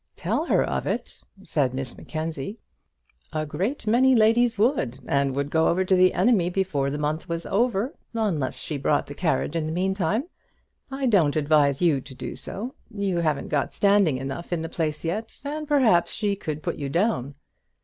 [0.15, 2.57] "Tell her of it!" said Miss Mackenzie.
[3.33, 7.29] "A great many ladies would, and would go over to the enemy before the month
[7.29, 10.23] was over, unless she brought the carriage in the meantime.
[10.89, 12.73] I don't advise you to do so.
[12.89, 16.89] You haven't got standing enough in the place yet, and perhaps she could put you
[16.89, 17.35] down."